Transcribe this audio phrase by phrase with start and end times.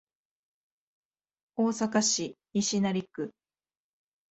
[1.57, 3.31] 大阪市西成区